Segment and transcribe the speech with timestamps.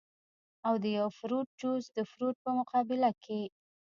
[0.67, 3.41] او د يو فروټ جوس د فروټ پۀ مقابله کښې